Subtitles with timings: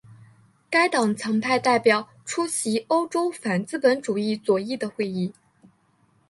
[0.67, 5.31] 该党曾派代表出席欧洲反资本主义左翼的会议。